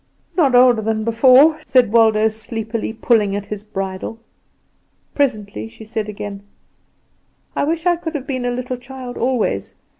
[0.35, 4.17] "Not older than before," said Waldo sleepily, pulling at his bridle.
[5.13, 6.41] Presently she said again:
[7.55, 9.75] "I wish I could have been a little child always.